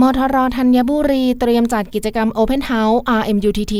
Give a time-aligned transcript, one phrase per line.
[0.00, 3.74] มทรธัญบุรีเตรียมจัดกิจกรรม Open House RMUTT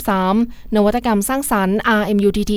[0.00, 2.52] 2023 นวัตกรรมสร้างสรรค์ RMUTT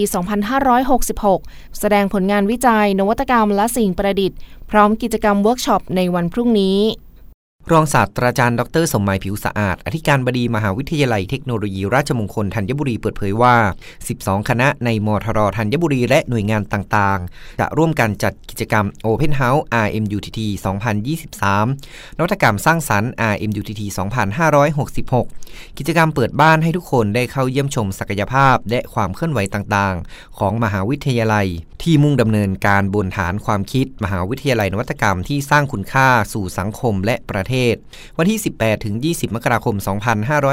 [0.88, 4.38] 2566 แสดงผลงานวิจัย นวัตกรรมและสิ่งประดิษฐ์
[4.72, 6.78] พร้อมกิจกรรมเวิร์กช็อปในวันพรุ่งนี้
[7.72, 13.56] รองศาสตราจารย์ดรสมหมายผิวสะอาด อธิการบดีมหาวิทยาลัยเทคโนโลยีราชมงคลธัญบุรีเปิดเผยว่า
[14.04, 20.40] 12 คณะในมทรธัญบุรีและหน่วยงานต่างๆ จะร่วมกันจัดกิจกรรม Open House RMUTT
[21.10, 23.82] 2023 นวัตกรรมสร้างสรรค์ RMUTT
[25.00, 31.48] 2566 กิจกรรมเปิดบ้านให้ทุกคนได้เข้าเยี่ยมชมศักยภาพ และความเคลื่อนไหวต่างๆ ของมหาวิทยาลัย
[31.84, 37.59] ที่มุ่งดำเนินการบนฐานความคิด มหาวิทยาลัยนวัตกรรมที่สร้างคุณค่าสู่สังคมและประเทศ
[38.18, 39.76] วันที่ 18 ถึง 20 มกราคม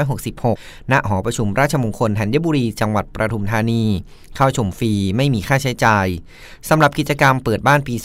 [0.07, 3.83] 2566 ณ หอประชุมราชมงคลธัญบุรี จังหวัดประทุมธานี
[4.35, 6.07] เข้าชมฟรีไม่มีค่าใช้จ่าย
[6.69, 7.95] สำหรับกิจกรรมเปิดบ้านปี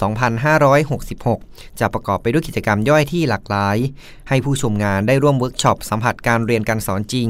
[1.25, 3.77] 2566 จะประกอบไปด้วยกิจกรรมย่อยที่หลากหลาย
[4.29, 7.29] ให้ผู้ชมงานได้ร่วมเวิร์กช็อปสัมผัสการเรียนการสอนจริง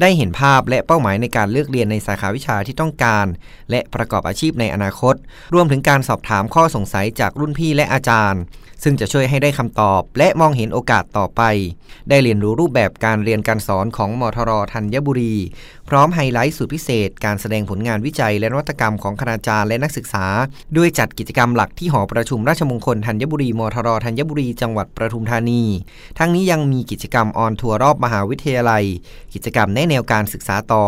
[0.00, 3.26] ได้เห็นภาพและเป้าหมายในการเลือกเรียนในสาขาวิชาที่ต้องการ
[3.70, 5.14] และประกอบอาชีพในอนาคต
[5.54, 8.42] รวมถึงการสอบถามข้อสงสัยจากรุ่นพี่และอาจารย์
[8.82, 11.42] ซึ่งจะช่วยให้ได้คำตอบ และมองเห็นโอกาสต่อไป
[12.08, 15.34] ได้เรียนรู้รูปแบบการเรียนการสอนของมทรธัญบุรี
[15.88, 20.26] พร้อมไฮไลท์สุดพิเศษ การแสดงผลงานวิจัยและนวัตกรรมของคณาจารย์และนักศึกษา
[20.76, 25.62] ด้วยจัดกิจกรรมหลักที่หอประชุมราชมงคลธัญบุรีมทรธัญบุรีจังหวัดประทุมธานี
[26.18, 28.84] ทั้งนี้ยังมีกิจกรรม on tour รอบมหาวิทยาลัย
[29.34, 30.84] กิจกรรมแนแนวการศึกษาต่อ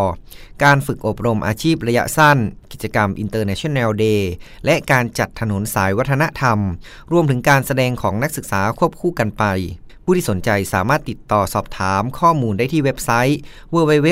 [0.65, 2.39] การฝึกอบรมอาชีพระยะสั้น
[2.73, 4.23] กิจกรรม International Day
[4.65, 6.59] และการจัดถนนสายวัฒนธรรม
[7.13, 9.45] รวมถึงการแสดงของนักศึกษาควบคู่กันไป
[10.09, 13.39] ผู้ที่สนใจสามารถติดต่อสอบถามข้อมูลได้ที่เว็บไซต์
[13.75, 14.09] www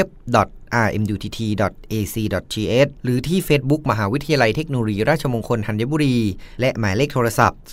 [0.88, 6.16] rmutt.ac.th หรือที่ Facebook มหาวิทยาลัยเทคโนโลยีราชมงคลธัญบุรี
[6.60, 7.66] และหมายเลขโทรศัพท์ 02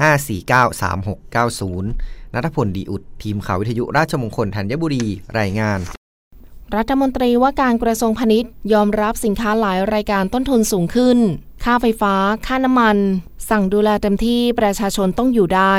[0.00, 5.04] 549 3690 นัทพลดีอุด ทีมข่าววิทยุราชมงคลธัญบุรี
[5.38, 5.78] รายงาน
[6.76, 11.18] รัฐมนตรีว่าการกระทรวงพาณิชย์ ยอมรับสินค้าหลายรายการต้นทุนสูงขึ้น
[11.64, 12.14] ค่าไฟฟ้า
[12.46, 12.96] ค่าน้ำมัน
[13.50, 15.76] สั่งดูแลเต็มที่ประชาชนต้องอยู่ได้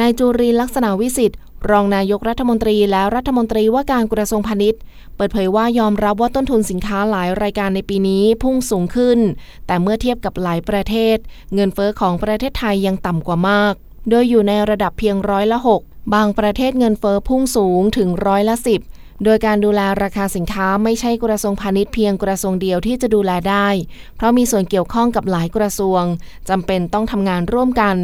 [0.00, 1.38] นายจุรีลักษณะวิสิทธิ์
[1.70, 4.80] รองนายกรัฐมนตรีและรัฐมนตรีว่าการกระทรวงพาณิชย์
[5.16, 9.18] เปิดเผยว่ายอมรับว่าต้นทุนสินค้าหลายรายการในปีนี้พุ่งสูงขึ้น
[9.66, 11.16] แต่เมื่อเทียบกับหลายประเทศ
[11.54, 13.74] เงินเฟอ้อของประเทศไทยยังต่ำกว่ามาก
[14.10, 23.68] โดยอยู่ในระดับเพียงร้อยละ 6 บางประเทศเงินเฟอ้อพุ่งสูงถึงร้อยละ 10 โดยการดูแลราคาสินค้าไม่ใช่กระทรวงพาณิชย์เพียงกระทรวงเดียวที่จะดูแลได้
[24.16, 26.02] เพราะมีส่วนเกี่ยวข้องกับหลายกระทรวง
[26.48, 27.96] จำเป็นต้องทำงานร่วมกัน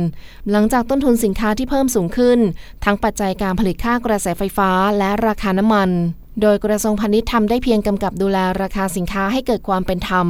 [0.50, 2.38] หลังจากต้นทุนสินค้าที่เพิ่มสูงขึ้น
[2.84, 5.90] ทั้งปัจจัยการผลิตค่ากระแสไฟฟ้าและราคาน้ำมัน
[6.40, 10.26] โดยกระทรวงพาณิชย์ทำได้เพียงกำกับดูแลราคาสินค้าให้เกิดความเป็นธรรม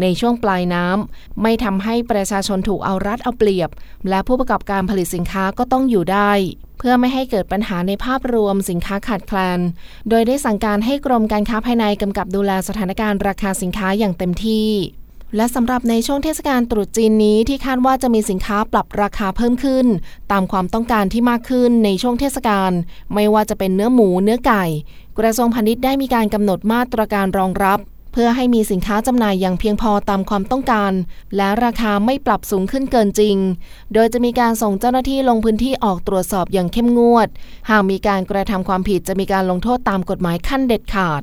[0.00, 3.70] ในช่วงปลายน้ำ ไม่ทำให้ประชาชนถูกเอารัดเอาเปรียบ
[4.08, 6.32] และผู้ประกอบการผลิตสินค้าก็ต้องอยู่ได้
[6.78, 9.60] เพื่อไม่ให้เกิดปัญหาในภาพรวมสินค้าขาดแคลน
[10.08, 14.68] โดยได้สั่งการให้กรมการค้าภายในกำกับดูแลสถานการณ์ราคาสินค้าอย่างเต็มที่
[15.36, 19.86] และสำหรับในช่วงเทศกาลตรุษจีนนี้ที่คาดว่าจะมีสินค้าปรับราคาเพิ่มขึ้น
[20.32, 22.72] ตามความต้องการที่มากขึ้นในช่วงเทศกาล
[23.14, 24.64] ไม่ว่าจะเป็นเนื้อหมูเนื้อไก่
[25.18, 27.80] กระทรวงพาณิชย์ได้มีการกำหนดมาตรการรองรับ
[28.12, 30.92] เพื่อให้มีสินค้าจำหน่ายอย่างเพียงพอตามความต้องการ
[31.36, 33.36] และราคาไม่ปรับสูงขึ้นเกินจริง
[33.92, 37.28] โดยจะมีการส่งเจ้าหน้าที่ลงพื้นที่ออกตรวจสอบอย่างเข้มงวด
[37.70, 41.22] หากมีการกระทำความผิดจะมีการลงโทษตามกฎหมายขั้นเด็ดขาด